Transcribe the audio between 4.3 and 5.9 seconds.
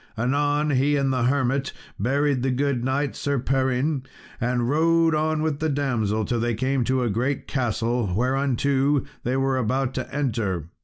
and rode on with the